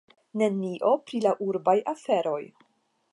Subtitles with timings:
[0.41, 2.41] Nenio pri la urbaj aferoj.